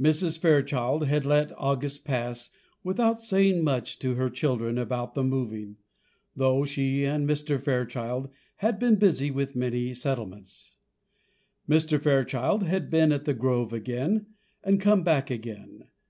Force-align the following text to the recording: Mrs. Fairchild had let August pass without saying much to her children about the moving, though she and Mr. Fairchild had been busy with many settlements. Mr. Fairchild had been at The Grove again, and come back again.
Mrs. 0.00 0.38
Fairchild 0.38 1.04
had 1.04 1.26
let 1.26 1.52
August 1.58 2.06
pass 2.06 2.48
without 2.82 3.20
saying 3.20 3.62
much 3.62 3.98
to 3.98 4.14
her 4.14 4.30
children 4.30 4.78
about 4.78 5.12
the 5.14 5.22
moving, 5.22 5.76
though 6.34 6.64
she 6.64 7.04
and 7.04 7.28
Mr. 7.28 7.62
Fairchild 7.62 8.30
had 8.64 8.78
been 8.78 8.96
busy 8.96 9.30
with 9.30 9.54
many 9.54 9.92
settlements. 9.92 10.72
Mr. 11.68 12.02
Fairchild 12.02 12.62
had 12.62 12.88
been 12.88 13.12
at 13.12 13.26
The 13.26 13.34
Grove 13.34 13.74
again, 13.74 14.28
and 14.64 14.80
come 14.80 15.02
back 15.02 15.28
again. 15.30 15.84